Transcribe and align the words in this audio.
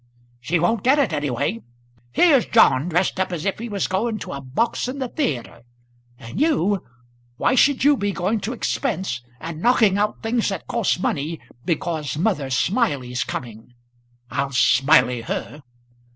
"She 0.39 0.57
won't 0.57 0.81
get 0.83 0.97
it 0.97 1.13
any 1.13 1.29
way. 1.29 1.61
Here's 2.11 2.47
John 2.47 2.89
dressed 2.89 3.19
up 3.19 3.31
as 3.31 3.45
if 3.45 3.59
he 3.59 3.69
was 3.69 3.87
going 3.87 4.17
to 4.21 4.31
a 4.31 4.41
box 4.41 4.87
in 4.87 4.97
the 4.97 5.07
the 5.07 5.37
atre. 5.37 5.61
And 6.17 6.41
you 6.41 6.83
why 7.37 7.53
should 7.53 7.83
you 7.83 7.95
be 7.95 8.11
going 8.11 8.39
to 8.39 8.51
expense, 8.53 9.21
and 9.39 9.61
knocking 9.61 9.99
out 9.99 10.23
things 10.23 10.49
that 10.49 10.65
costs 10.65 10.97
money, 10.97 11.39
because 11.65 12.17
Mother 12.17 12.49
Smiley's 12.49 13.23
coming? 13.23 13.75
I'll 14.31 14.53
Smiley 14.53 15.21
her." 15.21 15.61